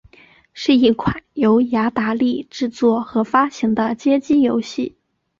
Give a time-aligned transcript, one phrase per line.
[0.51, 4.97] 是一款由雅达利制作和发行的街机游戏。